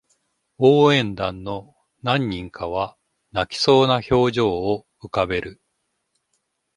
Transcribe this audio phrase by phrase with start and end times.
[0.57, 2.97] 応援団の何人かは
[3.33, 5.61] 泣きそうな表情を浮かべる